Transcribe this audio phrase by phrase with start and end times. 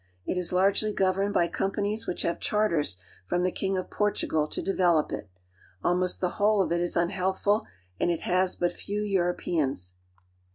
[0.25, 4.59] It is largely governed by companies which have charters from the king of Portugal to
[4.59, 5.29] develop it.
[5.83, 7.67] Almost the whole of it is unhealthful,
[7.99, 9.93] and it has but few Europeans.